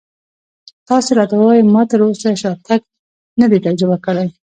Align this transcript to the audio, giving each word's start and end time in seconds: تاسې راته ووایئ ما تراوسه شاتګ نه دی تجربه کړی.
تاسې 0.87 1.11
راته 1.17 1.35
ووایئ 1.37 1.63
ما 1.73 1.81
تراوسه 1.91 2.29
شاتګ 2.41 2.81
نه 3.39 3.45
دی 3.51 3.57
تجربه 3.65 3.97
کړی. 4.05 4.27